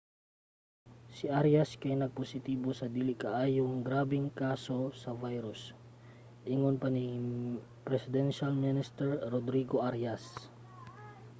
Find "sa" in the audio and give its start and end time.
2.75-2.87, 5.01-5.11